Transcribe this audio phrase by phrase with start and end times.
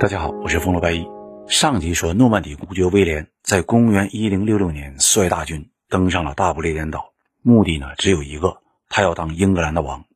[0.00, 1.06] 大家好，我是风罗白衣。
[1.46, 7.12] 上集说诺曼底公爵威廉在公元一零六六年率大军登上了大不列颠岛，
[7.42, 10.06] 目的呢只有一个，他要当英格兰的王。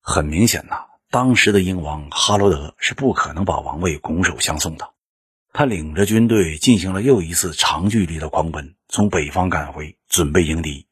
[0.00, 0.76] 很明显呐，
[1.10, 4.90] 当时的英王哈罗德是不可能把王位拱手相送的。
[5.52, 10.86] 他领着军队进行了又一次长距离的狂奔，从北方赶回，准备迎敌。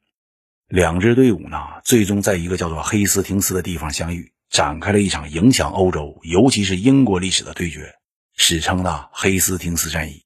[0.67, 4.33] 两支队伍呢，最终在一个叫做黑斯廷斯的地方相遇。
[4.49, 7.95] 展开了一场影响欧洲，尤其是英国历史的对决，
[8.35, 10.25] 史称的黑斯廷斯战役。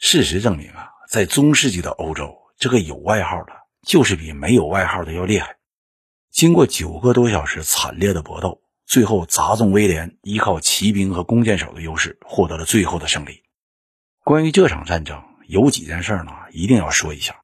[0.00, 3.52] 事实证明啊，在中世纪的欧洲，这个有外号的，
[3.86, 5.56] 就是比没有外号的要厉害。
[6.30, 13.42] 经过九个多小时惨烈的搏斗，最后杂种威廉依靠骑兵和弓箭手的优势，获得了最后的胜利。
[14.24, 17.42] 关于这场战争，有几件事呢，一定要说一下。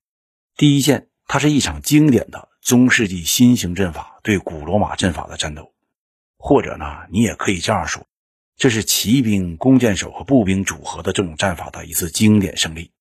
[0.56, 5.72] 第一件，它是一场经典的中世纪新型阵法对古罗马阵法的战斗。
[6.36, 8.06] 或者呢，你也可以这样说，
[8.56, 12.92] 这是骑兵、弓箭手和步兵组合的这种战法的一次经典胜利。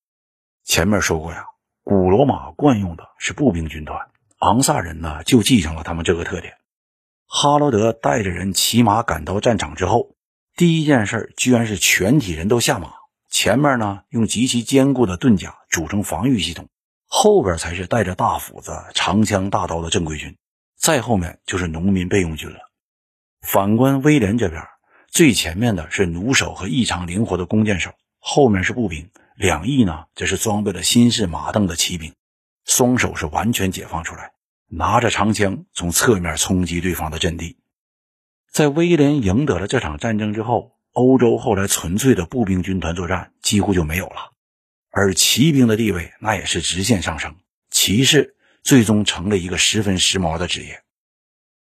[0.63, 1.45] 前面说过呀，
[1.83, 4.09] 古罗马惯用的是步兵军团，
[4.39, 6.55] 昂萨人呢就继承了他们这个特点。
[7.27, 10.15] 哈罗德带着人骑马赶到战场之后，
[10.55, 12.93] 第一件事居然是全体人都下马，
[13.29, 16.69] 前面呢用极其坚固的盾甲组成防御系统，
[17.07, 20.37] 后边才是带着大斧子、长枪、大刀的正规军，
[20.77, 22.59] 再后面就是农民备用军了。
[23.41, 24.63] 反观威廉这边，
[25.13, 32.15] 最前面的是弩手和异常灵活的弓箭手，后面是步兵，两翼呢则是装备了新式马镫的骑兵，
[32.65, 34.31] 双手是完全解放出来，
[34.69, 37.57] 拿着长枪从侧面冲击对方的阵地。
[38.51, 44.31] 在威廉赢得了这场战争之后，欧洲后来纯粹的步兵军团作战几乎就没有了，
[44.89, 47.35] 而骑兵的地位那也是直线上升，
[47.69, 50.81] 骑士最终成了一个十分时髦的职业。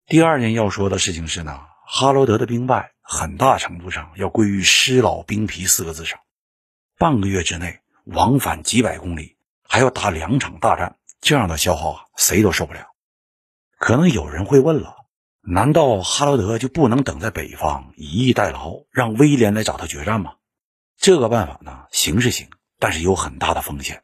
[0.07, 6.19] 第二件要说的事情是呢，哈罗德的兵败很大程度上要归于“失老兵疲”四个字上。
[6.99, 12.87] 半个月之内往返几百公里，还要打两场大战，这样的消耗啊，谁都受不了。
[13.79, 14.97] 可能有人会问了，
[15.43, 20.37] 难道哈罗德就不能等在北方以逸待劳，让威廉来找他决战吗？
[20.97, 22.49] 这个办法呢，行是行，
[22.79, 24.03] 但是有很大的风险。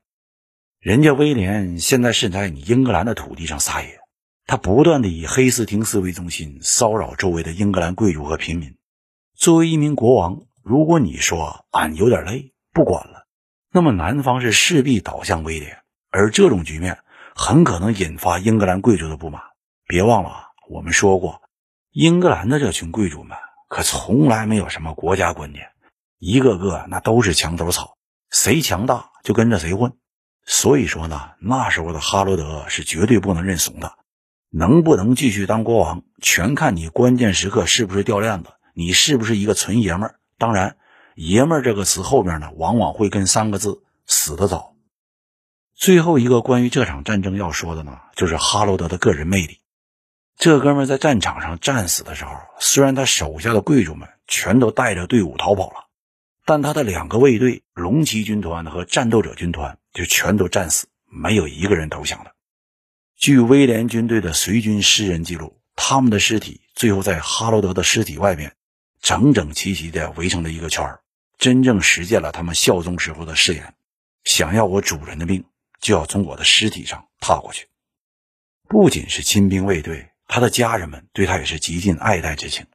[0.78, 3.98] 人家威廉现在是在你英格兰的土地上撒野。
[4.46, 8.76] 他不断的以黑斯廷斯为中心骚扰周围的英格兰贵族和平民。
[9.40, 13.24] 作为一名国王，如果你说俺有点累，不管了，
[13.72, 15.78] 那么南方是势必倒向威廉，
[16.10, 16.98] 而这种局面
[17.34, 19.40] 很可能引发英格兰贵族的不满。
[19.86, 21.40] 别忘了啊，我们说过，
[21.90, 23.38] 英格兰的这群贵族们
[23.70, 25.68] 可从来没有什么国家观念，
[26.18, 27.96] 一个个那都是墙头草，
[28.28, 29.94] 谁强大就跟着谁混。
[30.44, 33.94] 所以说呢，那时候的哈罗德是绝对不能认怂的。
[34.50, 40.14] 能不能继续当国王，全看你关键时刻是不是掉链子，你是不是一个纯爷们儿。
[40.38, 40.78] 当然，
[41.14, 44.74] 爷们儿这个词后面呢，往往会跟三个字死得早。
[45.74, 49.58] 最后一个关于这场战争要说的呢，就是哈罗德的个人魅力。
[50.38, 55.88] 这哥们在战场上战死的时候，虽然他手下的贵族们全都带着队伍逃跑了，
[56.46, 62.32] 但他的两个卫队龙骑军团和战斗者军团就全都战死，没有一个人投降的。
[63.18, 68.54] 据威廉军队的随军诗人记录，他们的尸体最后在哈罗德的尸体外面
[69.00, 70.98] 整整齐齐地围成了一个圈
[71.38, 73.74] 真正实现了他们效忠时候的誓言：
[74.24, 75.44] 想要我主人的命，
[75.80, 77.68] 就要从我的尸体上踏过去。
[78.68, 82.66] 不仅是亲兵卫队，他的家人们对他也是极尽爱戴之情。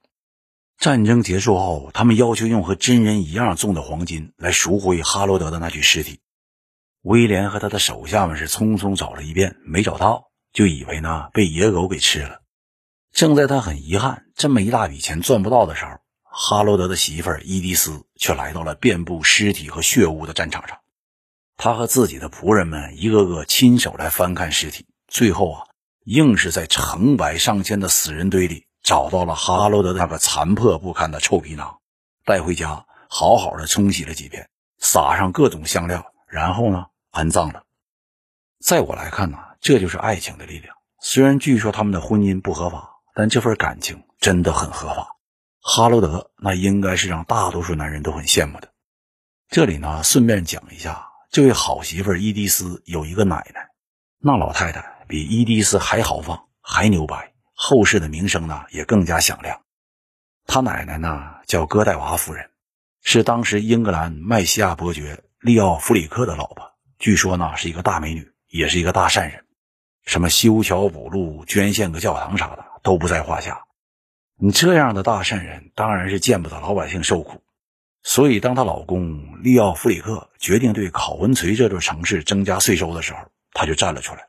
[0.78, 6.20] 战争结束后，他们要求用和真人一样重的黄金来赎回哈罗德的那具尸体。
[7.02, 10.32] 威廉和他的手下们是匆匆找了一遍，没找到。
[10.52, 12.42] 就以为呢被野狗给吃了。
[13.12, 16.00] 正在他很遗憾这么一大笔钱赚不到的时候，
[16.38, 20.80] 哈罗德的媳妇儿伊迪丝却来到了遍布尸体和血污的战场上。
[21.56, 25.64] 他和自己的仆人们一个个亲手来翻看尸体，最后啊，
[26.04, 31.80] 硬是在成百上千的死人堆里找到了哈罗德那个残破不堪的臭皮囊，
[32.26, 37.64] 带回家好好的冲洗了几遍，撒上各种香料，然后呢安葬了。
[38.60, 39.38] 在我来看呢。
[39.62, 40.76] 这就是爱情的力量。
[41.02, 45.15] 虽然据说他们的婚姻不合法，但这份感情真的很合法。
[45.68, 48.72] 哈罗德那应该是让大多数男人都很羡慕的。
[49.50, 53.68] 这里呢，顺便讲一下，这位好媳妇伊迪丝有一个奶奶，
[54.20, 59.60] 那老太太比伊迪丝还豪放，还牛掰，后世的名声呢也更加响亮。
[60.46, 62.48] 她奶奶呢叫戈代娃夫人，
[63.02, 69.44] 是当时英格兰麦西亚伯爵利奥弗里克的老婆，据说呢是一个大美女，也是一个大善人。
[70.06, 73.65] 什么修桥补路、捐献个教堂啥的都不在话下。
[74.38, 77.42] 你这样的大善人，当然是见不得老百姓受苦。
[78.04, 83.20] 所以当她老公利奥弗里克决定对考文垂这座城市增加税收的时候，
[83.54, 84.28] 她就站了出来，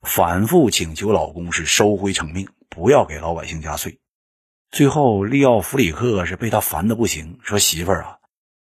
[0.00, 4.00] 反复请求老公是收回成命，不要给老百姓加税。
[4.70, 8.18] 最后，利奥弗里克是被她烦的不行，说：“媳妇儿啊，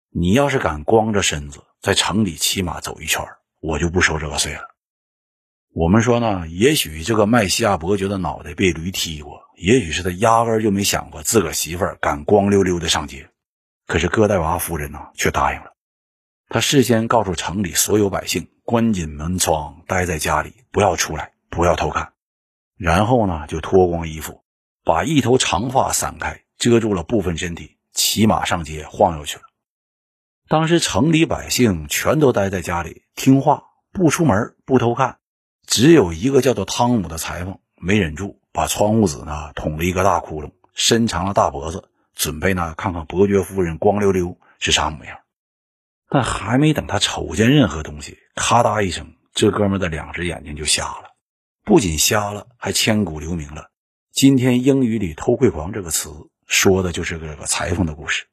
[0.10, 3.24] 你要是敢光着身子在城里骑马走一圈，
[3.62, 4.62] 我就不收这个税了。”
[5.72, 13.30] 我们说呢，也许这个麦西亚伯爵的脑袋被驴踢过，也许是他压根就没想过自个媳妇儿敢光溜溜的上街。
[13.86, 15.76] 可是戈代娃夫人呢，却答应了。
[16.48, 22.14] 他事先告诉城里所有百姓，关紧门窗，待在家里，不要出来，不要偷看。
[22.78, 24.44] 然后呢，就脱光衣服，
[24.86, 29.44] 把一头长发散开，遮住了部分身体，骑马上街晃悠去了。
[30.48, 35.18] 当时城里百姓全都待在家里听话，不出门，不偷看。
[35.68, 45.18] 只有一个叫做汤姆的裁缝没忍住，把窗户纸呢捅了一个大窟窿，伸长了大脖子，准备呢看看伯爵夫人光溜溜是啥模样。
[46.10, 51.16] 但还没等他瞅见任何东西，咔嗒一声，这哥们的两只眼睛就瞎了，
[51.64, 53.72] 不仅瞎了，还千古留名了。
[54.12, 56.10] 今天英语里“偷窥狂”这个词，
[56.46, 58.26] 说的就是这个裁缝的故事。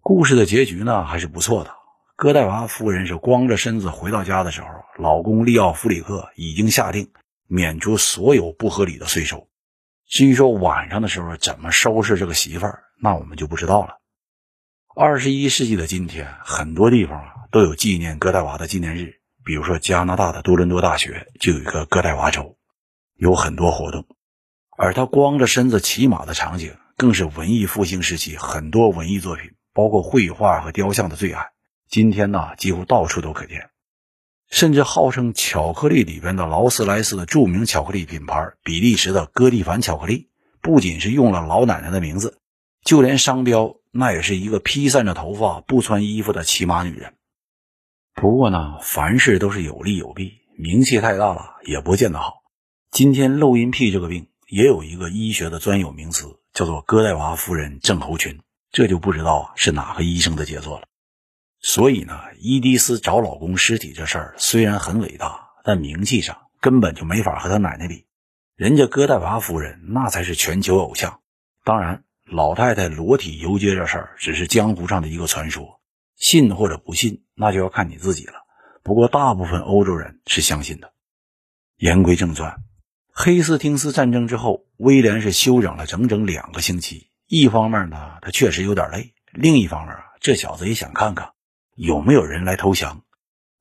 [0.00, 1.70] 故事的结局呢，还是不错的。
[2.16, 7.12] 戈代娃夫人是光着身子回到家的时候，老公利奥弗里克已经下定
[7.48, 9.48] 免除所有不合理的税收。
[10.06, 13.98] 至于说晚上的时候怎么收拾这个媳妇儿，那我们就不知道了。
[14.94, 22.56] 二十一世纪的今天，很多地方啊都有纪念戈代娃的纪念日，比如说加拿大的多伦多大学就有一个戈代娃周，
[23.16, 24.06] 有很多活动。
[24.76, 31.50] 而他光着身子骑马的场景，更是文艺复兴时期很多文艺作品，包括绘画和雕像的最爱。
[31.88, 33.70] 今天呢，几乎到处都可见，
[34.50, 40.28] 甚至号称巧克力里边的劳斯莱斯的著名巧克力品牌比利时的戈蒂凡巧克力，
[40.62, 42.38] 不仅是用了老奶奶的名字，
[42.82, 47.12] 就连商标那也是一个披散着头发、不穿衣服的骑马女人。
[48.14, 52.42] 不过呢，凡事都是有利有弊，名气太大了也不见得好。
[52.90, 58.40] 今天漏音癖这个病也有一个医学的专有名词，叫做戈代娃夫人症候群，
[58.72, 60.87] 这就不知道是哪个医生的杰作了。
[61.60, 68.06] 所以呢，伊迪丝找老公尸体这事儿虽然很伟大，但名气上根本就没法和他奶奶比。
[68.54, 71.20] 人家戈代娃夫人那才是全球偶像。
[71.64, 75.80] 当然，老太太裸体游街这事儿只是江湖上的一个传说，
[76.16, 78.34] 信或者不信，那就要看你自己了。
[78.82, 80.92] 不过，大部分欧洲人是相信的。
[81.76, 82.62] 言归正传，
[83.12, 87.10] 黑斯汀斯战争之后，威廉是休整了整整两个星期。
[87.26, 91.32] 一方面呢，他确实有点累；另一方面啊，这小子也想看看。
[91.78, 93.04] 有没有人来投降？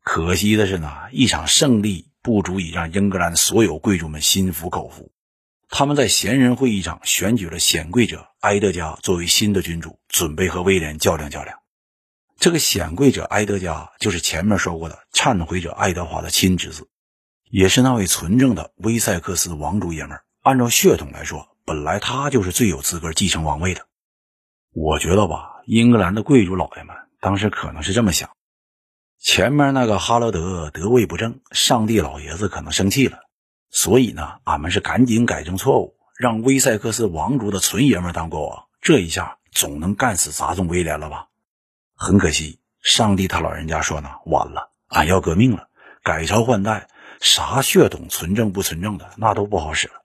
[0.02, 5.12] 可惜的是呢，一场胜利不足以让英格兰所有贵族们心服口服。
[5.70, 11.60] 他们在贤人会议上选举了显贵者埃德加作为新的君主，准备和威廉较量较量。
[12.40, 16.88] 这个显贵者埃德加就是前面说过的忏悔者爱德华的亲侄子，
[17.52, 20.18] 也是那位纯正的威塞克斯王族爷们。
[20.42, 23.86] 按照血统来说，本来他就是最有资格继承王位的。
[24.74, 26.96] 我觉得吧，英格兰的贵族老爷们。
[27.28, 28.30] 当时可能是这么想：
[29.20, 33.20] 前面那个哈罗德得位不正，上帝老爷子可能生气了，
[33.70, 41.28] 所以呢，俺们是赶紧改正错误，让威塞克斯王族的纯爷们当国王，这一下总能干死杂种威廉了吧？
[41.96, 45.68] 很可惜，上帝他老人家说呢，晚了，俺要革命了，
[46.04, 46.88] 改朝换代，
[47.20, 49.96] 啥血统纯正不纯正的那都不好使了。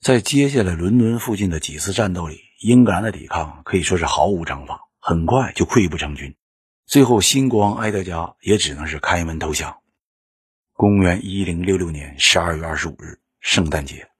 [0.00, 4.86] 在接下来伦敦附近的几次战斗里，英格兰的抵抗可以说是毫无章法。
[5.02, 6.36] 很快就溃不成军，
[6.84, 9.78] 最后新国王埃德加也只能是开门投降。
[10.74, 14.10] 公元一零六六年十二月二十五日，圣诞节，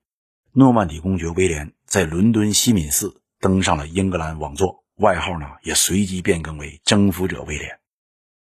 [0.51, 7.77] 诺曼底公爵威廉在伦敦西敏寺登上了英格兰王座，外号呢也随即变更为征服者威廉。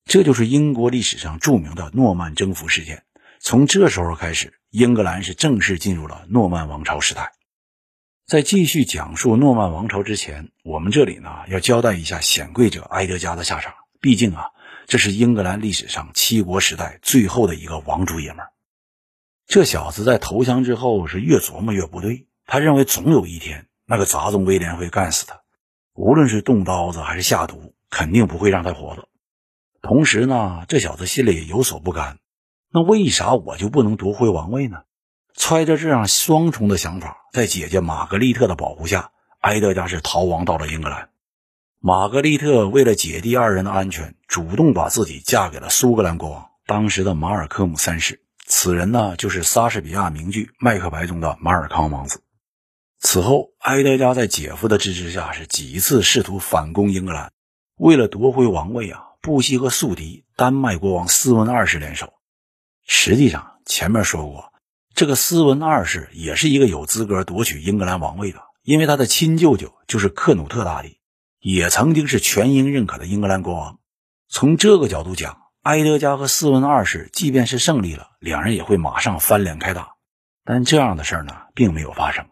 [0.06, 3.04] 这就是英国历史上著名的诺曼征服事件。
[3.40, 7.34] 从这时候开始，英格兰是正式进入了诺曼王朝时代。
[8.28, 13.74] 在继续讲述诺曼王朝之前，我们这里呢要交代一下显贵者埃德加的下场。
[14.02, 14.52] 毕竟啊，
[14.86, 18.52] 这是英格兰历史上七国时代最后的一个王族爷们儿。
[19.46, 25.44] 这小子在投降之后是越琢磨越不对，他认为总有一天那个杂种威廉会干死他，
[25.94, 29.08] 无论是动刀子还是下毒，肯定不会让他活着。
[29.82, 32.20] 同时呢，这小子心里也有所不甘，
[32.74, 34.82] 那为啥我就不能夺回王位呢？
[35.38, 41.10] 揣着这样双重的想法，在姐姐玛格丽特的保护下，埃德加是逃亡到了英格兰。
[41.80, 48.20] 玛格丽特为了姐弟二人的安全，主动把自己嫁给了苏格兰国王，当时的马尔科姆三世。
[48.48, 52.24] 此人呢，就是莎士比亚名剧《麦克白》中的马尔康王子。
[53.00, 57.32] 此后，埃德加在姐夫的支持下，是几次试图反攻英格兰，
[57.78, 62.14] 为了夺回王位啊，不惜和宿敌丹麦国王斯文二世联手。
[62.86, 64.52] 实际上，前面说过，
[64.98, 70.98] 这个斯文二世也是一个有资格夺取英格兰王位的，因为他的亲舅舅就是克努特大帝，
[71.40, 73.78] 也曾经是全英认可的英格兰国王。
[74.28, 79.90] 从这个角度讲，埃德加和斯文二世即便是胜利了，两人也会马上翻脸开打。
[80.44, 82.26] 但这样的事儿呢，并没有发生。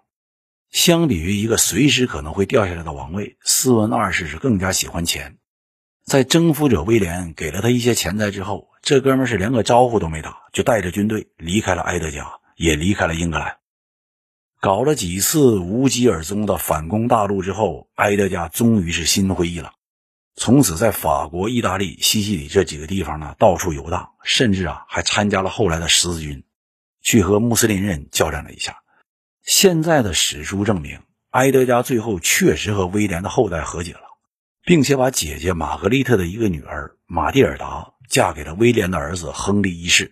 [0.72, 5.38] 相比于一个随时可能会掉下来的王位，斯文二世是更加喜欢钱。
[6.04, 13.58] 在征服者威廉给了他一些钱财之后，这哥们是连个招呼都没打，就带着军队离开了埃德加，也离开了英格兰。
[14.60, 19.72] 搞了几次无疾而终的反攻大陆之后，埃德加终于是心灰意冷。
[20.36, 26.44] 从此，在法国、意大利、西西里这几个地方呢，到处游荡，甚至啊，还参加了后来的十字军，
[27.02, 28.82] 去和穆斯林人交战了一下。
[29.44, 34.02] 现在的史书证明，埃德加最后确实和威廉的后代和解了，
[34.64, 40.12] 并且把姐姐玛格丽特的一个女儿玛蒂尔达嫁给了威廉的儿子亨利一世，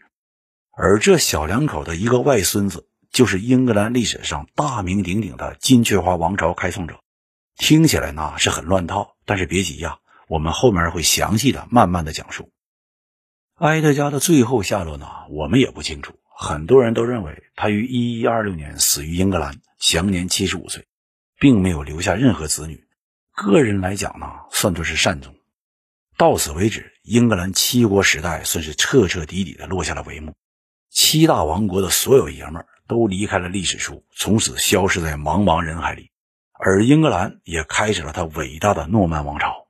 [0.76, 7.00] 而这小两口的一个外孙子，就是英格兰历史上大名鼎鼎的金雀花王朝开创者。
[7.56, 10.00] 听起来呢是很乱套，但是别急呀。
[10.28, 12.50] 我们后面会详细的、慢慢的讲述
[13.60, 15.06] 埃德加的最后下落呢？
[15.30, 16.16] 我们也不清楚。
[16.36, 20.88] 很多人都认为他于一一二六年死于英格兰，享年七十五岁，
[21.40, 22.84] 并没有留下任何子女。
[23.36, 25.36] 个人来讲呢，算作是善终。
[26.18, 30.34] 到此为止，英格兰七国时代算是彻彻底底的落下了帷幕。
[30.94, 36.12] 七大王国的所有爷们儿都离开了历史书，从此消失在茫茫人海里，
[36.54, 39.66] 而英格兰也开始了他伟大的诺曼王朝。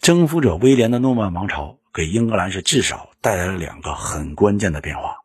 [0.00, 5.16] 征服者威廉的诺曼王朝给英格兰是至少带来了两个很关键的变化。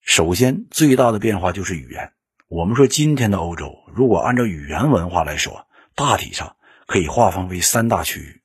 [0.00, 2.12] 首先，最大的变化就是语言。
[2.46, 6.54] 我们说今天的欧洲，如果按照语言文化来说，大体上
[6.86, 8.42] 可以划分为三大区域：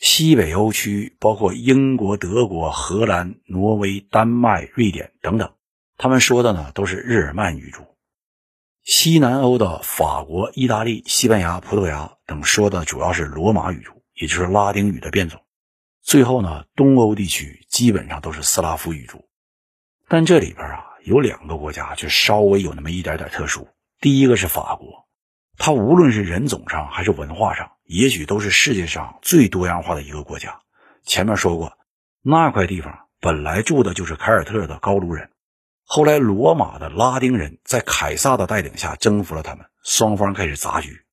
[0.00, 5.52] 西北欧区包括英国、德国、荷兰、挪威、丹麦、瑞典等等，
[5.96, 7.82] 他们说的呢都是日耳曼语族；
[8.82, 13.92] 西南欧的法国、意大利、西班牙、葡萄牙等说的主要是罗马语族。
[14.14, 15.40] 也就是拉丁语的变种，
[16.02, 19.24] 最后呢，东欧地区基本上都是斯拉夫语族，
[20.08, 23.66] 但这里边啊有两个国家却稍微有那么一点点特殊。
[23.98, 25.08] 第一个是法国，
[25.62, 30.58] 它无论是人种上还是文化上，也许都是世界上最多样化的一个国家。
[31.04, 31.74] 前面说过，
[32.22, 35.28] 那块地方本来住的就是凯尔特的高卢人，
[35.84, 41.04] 后来罗马的拉丁人在凯撒的带领下征服了他们，双方开始杂居。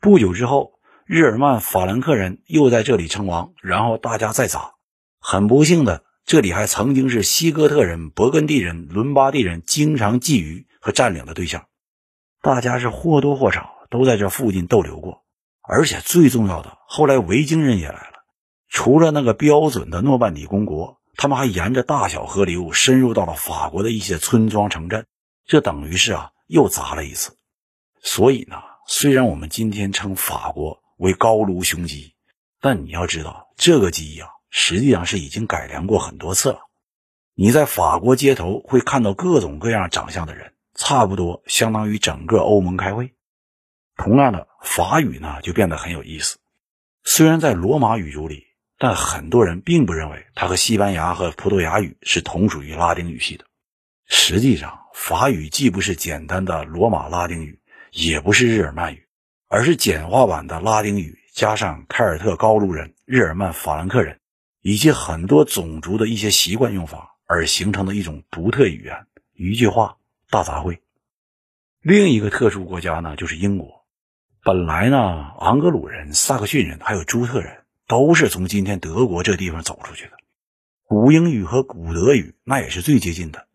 [0.00, 0.78] 不久之后。
[1.10, 4.74] 日耳曼法兰克人又在这里称王，然后大家再砸。
[5.18, 11.64] 很不幸的，这里还曾经是西哥特人、勃艮第人、伦巴第人经常觊觎和占领的对象。
[12.42, 15.24] 大家是或多或少都在这附近逗留过。
[15.62, 18.24] 而且最重要的，后来维京人也来了。
[18.68, 25.06] 除了那个标准的诺曼底公国，他们还沿着大小河流深入到了法国的一些村庄城镇。
[25.46, 27.36] 这等于是啊，又砸了一次。
[28.02, 30.80] 所以呢，虽然我们今天称法国。
[30.98, 32.16] 为高卢雄鸡，
[32.60, 36.58] 但你要知道，这个鸡呀，实际上是已经改良过很多次了。
[37.36, 43.14] 你在法国街头会看到各种各样长相的人，差不多相当于整个欧盟开会。
[43.98, 46.38] 同样的，法语呢就变得很有意思。
[47.04, 48.46] 虽然在罗马语族里，
[48.78, 53.44] 但很多人并不认为它和西班牙和葡萄牙语是同属于拉丁语系的。
[54.06, 57.60] 实际上，法语既不是简单的罗马拉丁语，
[57.92, 59.04] 也不是日耳曼语。
[59.50, 64.20] 而是简化版的拉丁语，加上凯尔特高卢人、日耳曼法兰克人
[64.60, 69.96] 以及很多种族的一些习惯用法而形成的一种独特语言，一句话
[70.28, 70.78] 大杂烩。
[71.80, 73.77] 另一个特殊国家呢，就是英国。
[74.44, 80.12] 本来呢，昂格鲁人、萨克逊人还有朱特人都是从今天德国这地方走出去的。
[80.84, 83.46] 古英语和古德语那也是最接近的。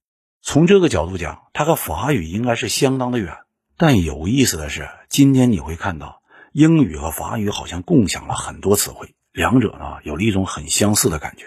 [0.42, 3.38] 从这个角度讲，它和法语应该是相当的远。
[3.78, 6.22] 但有意思的是，今天你会看到
[6.52, 11.46] 英语和法语好像共享了很多词汇，两者呢有了一种很相似的感觉。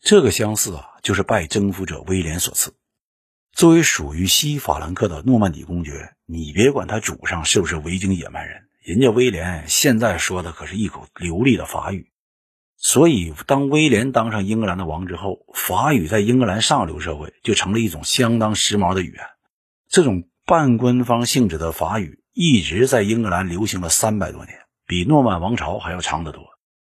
[0.00, 2.74] 这个相似啊，就是拜征服者威廉所赐。
[3.52, 12.10] 作为属于西法兰克的诺曼底公爵，你别管他祖上是不是维京野蛮人，人家威廉现在说的可是一口流利的法语。
[12.76, 19.24] 所以，当威廉当上英格兰的王之后，法语在英格兰上流社会就成了一种相当时髦的语言。
[19.88, 20.24] 这种。
[20.44, 26.42] 半官方性质的法语一直在英格兰流行了三百多年，比诺曼王朝还要长得多。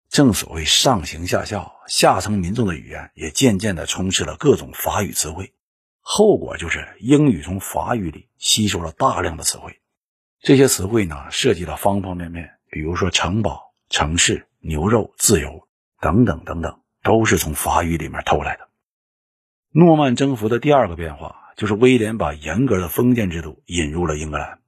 [0.09, 5.53] 正所谓上行下效，下层民众的语言也渐渐地充斥了各种法语词汇，
[6.05, 9.81] 后果就是英语从法语里吸收了大量的词汇。
[10.41, 15.69] 这些词汇呢，涉及到方方面面，比如说城堡、城市、牛肉、自由
[16.01, 18.69] 等等等等，都是从法语里面偷来的。
[19.71, 24.59] 诺曼征服的第二个变化就是威廉把严格的封建制度引入了英格兰。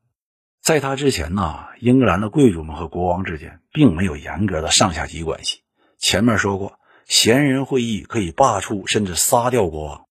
[0.63, 5.63] 在他之前呢，英格兰的贵族们和国王之间并没有严格的上下级关系。
[5.99, 10.04] 前面说过，贤人会议可以罢黜甚至杀掉国王，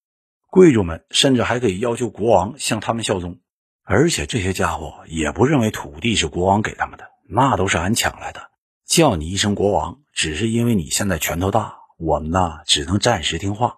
[0.54, 3.40] 贵族们甚至还可以要求国王向他们效忠。
[3.82, 8.52] 而且这些家伙也不认为土地是国王给他们的，那都是俺抢来的。
[8.86, 13.78] 叫你一声国王，只是因为你现在拳头大，我们呢只能暂时听话。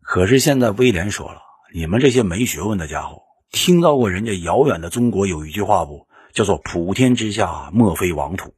[0.00, 1.42] 可是现在威廉说了，
[1.74, 3.20] 你们这些没学问的家伙，
[3.52, 6.06] 听到过人家遥远的中国有一句话不？
[6.32, 8.54] 叫做“普天之下莫非王土”。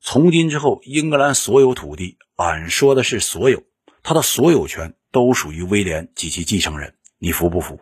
[0.00, 3.64] 从今之后，英格兰所有土地，俺说的是所有，
[4.02, 6.94] 他的所有权都属于威廉及其继承人。
[7.18, 7.80] 你服不服？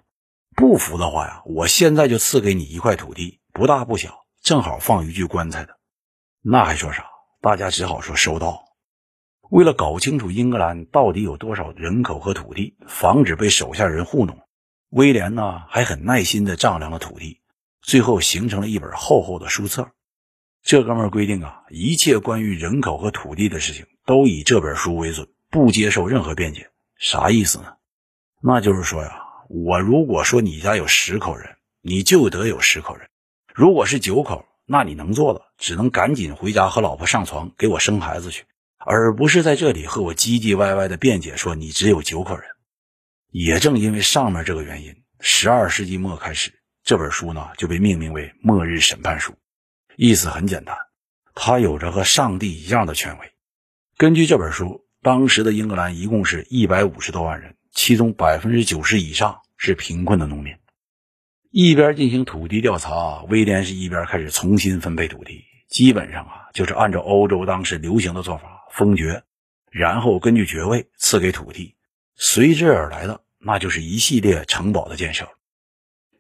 [0.57, 5.77] 不服的话呀，我现在就赐给你一块土地，不大不小，正好放一具棺材的。
[6.41, 7.07] 那还说啥？
[7.41, 8.65] 大家只好说收到。
[9.51, 14.39] 为了搞清楚英格兰到底有多少人口和土地，防止被手下人糊弄，
[14.91, 17.41] 威廉呢还很耐心地丈量了土地，
[17.83, 19.91] 最后形成了一本厚厚的书册。
[20.63, 26.71] 这哥们规定啊，一切关于人口和土地的事情都以这本书为准，不接受任何辩解。
[26.99, 27.77] 啥意思呢？
[28.41, 33.07] 那就是说呀，我如果说你家有十口人，你就得有十口人；
[33.55, 38.45] 如果是九口，那你能做的只能赶紧回家和老婆上床，给我生孩子去。
[38.79, 42.45] 而不是在这里和我唧唧歪歪的辩解说你只有九口人。
[43.31, 49.33] 也正因为上面这个原因，十二世纪末开始，这本书呢就被命名为《末日审判书》，
[49.97, 50.77] 意思很简单，
[51.35, 53.33] 它有着和上帝一样的权威。
[53.97, 60.55] 根据这本书，当时的英格兰一共是一百五十多万人，其中百分之九十以上是贫困的农民。
[61.51, 68.65] 一边进行土地调查，威廉是一边开始重新分配土地，基本上啊就是按照欧洲当时流行的做法。
[68.71, 69.25] 封爵，
[69.71, 71.77] 然后根据爵位赐给土地，
[72.17, 75.29] 随之而来的那就是一系列城堡的建设。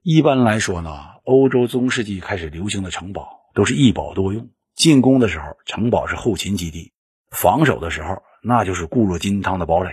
[0.03, 0.91] 一般来说呢，
[1.25, 4.51] 欧洲中世纪开始流行的城堡都是一堡多用。
[4.77, 6.93] 进攻的时候，城堡是后勤基地；
[7.31, 9.91] 防守的时候，那就是固若金汤的堡垒；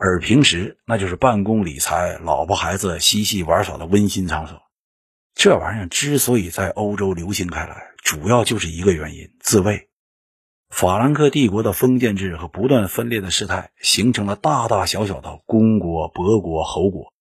[0.00, 4.60] 而平时那就是办公、理财、老婆孩子嬉戏玩耍的温馨场所。
[5.34, 9.88] 这玩意儿之所以在欧洲流行开来，主要就是一个原因：自卫。
[10.70, 17.12] 法兰克帝国的封建制和不断分裂的事态，形成了大大小小的公国、伯国、侯国。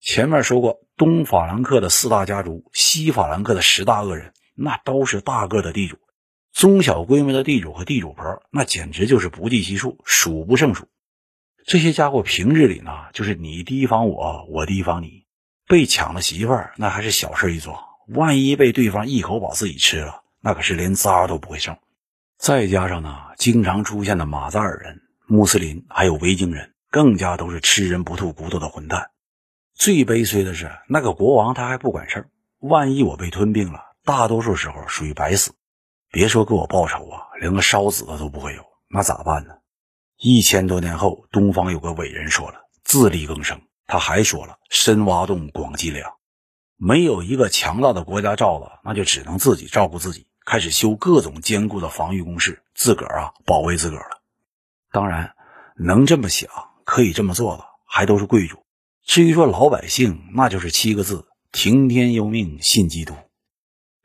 [0.00, 5.98] 前面说过，东法兰克的四大家族，西法兰克的十大恶人，那都是大个的地主。
[6.54, 10.86] 中小规模的地主和地主婆，那简直就是不计其数，数不胜数。
[11.66, 15.24] 这些家伙平日里呢，就是你提防我，我提防你。
[15.66, 21.76] 被抢了媳妇儿，那还是小事一桩，万一被对方一口把自己吃了，那可是连渣都不会剩。
[22.38, 29.10] 再加上呢，经常出现的马扎尔人、穆斯林还有维京人，更加都是吃人不吐骨头的混蛋。
[29.74, 32.28] 最悲催的是，那个国王他还不管事儿，
[32.60, 35.52] 万一我被吞并了，大多数时候属于白死。
[36.14, 39.54] 别说给我报仇啊，连个烧死的都不会有，那咋办呢？
[40.16, 46.12] 一千多年后，东方有个伟人说了：“自力更生。”他还说了：“深挖洞，广积粮。”
[46.78, 50.28] 没有一个强大的国家罩子，那就只能自己照顾自己。
[50.46, 54.20] 开始修各种坚固的防御工事，自个儿啊保卫自个儿了。
[54.92, 55.34] 当然，
[55.76, 56.48] 能这么想、
[56.84, 58.58] 可以这么做的，还都是贵族。
[59.04, 63.14] 至于说老百姓，那就是七个字：听天由命，信基督。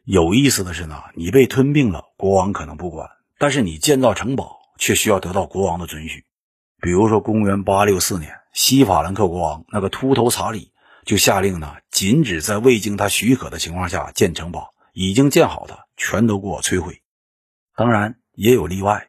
[0.03, 6.25] 有意思的是呢，你被吞并了，国王可能不管，但是你建造城堡却需要得到国王的准许。
[6.81, 10.71] 比如说，公元八六四年，西法兰克国王那个秃头查理
[11.05, 14.73] 就下令呢，禁止在未经他许可的情况下建城堡。
[14.91, 17.03] 已经建好的全都给我摧毁，
[17.77, 19.07] 当然也有例外。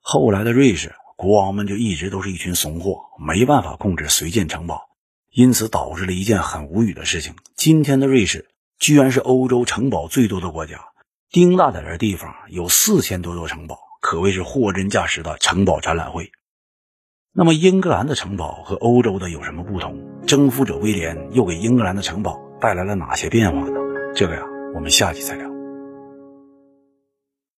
[0.00, 4.90] 后来的瑞士国王们就一直都是一群怂货，没办法控制随建城堡，
[5.30, 8.49] 因此导致了一件很无语的事情：今天的瑞士
[8.80, 10.80] 居然是欧洲城堡最多的国家，
[11.30, 16.32] 丁大点的地方有四千多座城堡，可谓是货真价实的城堡展览会。
[17.32, 19.96] 那么，英格兰的城堡和欧洲的有什么不同？
[20.26, 23.78] 征服者威廉又给英格兰的城堡带来了哪些变化呢？
[24.14, 24.42] 这个呀。
[24.72, 25.49] 我们下期再聊。